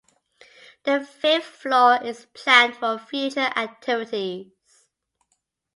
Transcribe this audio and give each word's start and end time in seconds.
The 0.83 1.05
fifth 1.05 1.45
floor 1.45 2.01
is 2.03 2.25
planned 2.33 2.75
for 2.75 2.97
future 2.97 3.51
activities. 3.55 4.47